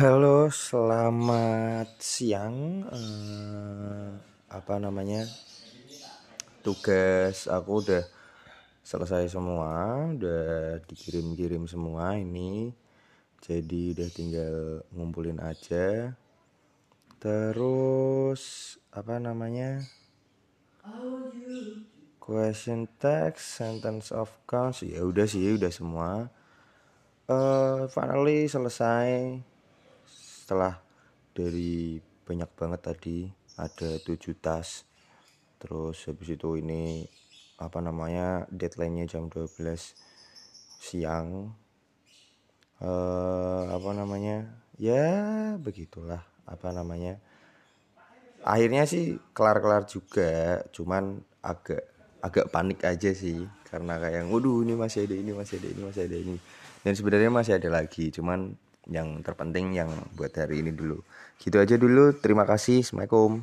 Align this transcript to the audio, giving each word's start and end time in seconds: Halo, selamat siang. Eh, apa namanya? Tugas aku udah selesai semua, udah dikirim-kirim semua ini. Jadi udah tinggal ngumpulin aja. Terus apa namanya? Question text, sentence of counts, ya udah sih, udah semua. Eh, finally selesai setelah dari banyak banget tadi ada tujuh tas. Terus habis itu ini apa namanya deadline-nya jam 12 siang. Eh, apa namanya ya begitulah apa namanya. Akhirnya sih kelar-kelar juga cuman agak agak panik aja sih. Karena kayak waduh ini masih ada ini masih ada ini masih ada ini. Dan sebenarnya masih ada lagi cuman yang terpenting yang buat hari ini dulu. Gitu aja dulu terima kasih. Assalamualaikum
Halo, 0.00 0.48
selamat 0.48 2.00
siang. 2.00 2.88
Eh, 2.88 4.08
apa 4.48 4.80
namanya? 4.80 5.28
Tugas 6.64 7.44
aku 7.44 7.84
udah 7.84 8.08
selesai 8.80 9.28
semua, 9.28 10.08
udah 10.08 10.80
dikirim-kirim 10.88 11.68
semua 11.68 12.16
ini. 12.16 12.72
Jadi 13.44 13.92
udah 13.92 14.08
tinggal 14.08 14.56
ngumpulin 14.96 15.36
aja. 15.36 16.16
Terus 17.20 18.40
apa 18.96 19.20
namanya? 19.20 19.84
Question 22.16 22.88
text, 22.96 23.60
sentence 23.60 24.16
of 24.16 24.32
counts, 24.48 24.80
ya 24.80 25.04
udah 25.04 25.28
sih, 25.28 25.60
udah 25.60 25.68
semua. 25.68 26.32
Eh, 27.28 27.84
finally 27.92 28.48
selesai 28.48 29.49
setelah 30.50 30.82
dari 31.30 32.02
banyak 32.26 32.50
banget 32.58 32.80
tadi 32.82 33.30
ada 33.54 34.02
tujuh 34.02 34.34
tas. 34.42 34.82
Terus 35.62 36.10
habis 36.10 36.34
itu 36.34 36.58
ini 36.58 37.06
apa 37.62 37.78
namanya 37.78 38.50
deadline-nya 38.50 39.06
jam 39.06 39.30
12 39.30 39.94
siang. 40.82 41.54
Eh, 42.82 43.62
apa 43.70 43.90
namanya 43.94 44.50
ya 44.74 45.54
begitulah 45.54 46.26
apa 46.50 46.74
namanya. 46.74 47.22
Akhirnya 48.42 48.90
sih 48.90 49.22
kelar-kelar 49.30 49.86
juga 49.86 50.66
cuman 50.74 51.22
agak 51.46 51.86
agak 52.26 52.50
panik 52.50 52.82
aja 52.82 53.14
sih. 53.14 53.46
Karena 53.70 54.02
kayak 54.02 54.26
waduh 54.26 54.66
ini 54.66 54.74
masih 54.74 55.06
ada 55.06 55.14
ini 55.14 55.30
masih 55.30 55.62
ada 55.62 55.68
ini 55.70 55.82
masih 55.86 56.02
ada 56.10 56.16
ini. 56.18 56.36
Dan 56.82 56.98
sebenarnya 56.98 57.30
masih 57.30 57.54
ada 57.54 57.70
lagi 57.70 58.10
cuman 58.10 58.58
yang 58.90 59.22
terpenting 59.22 59.78
yang 59.78 59.88
buat 60.18 60.34
hari 60.34 60.66
ini 60.66 60.74
dulu. 60.74 61.00
Gitu 61.38 61.56
aja 61.56 61.78
dulu 61.78 62.12
terima 62.18 62.44
kasih. 62.44 62.82
Assalamualaikum 62.82 63.40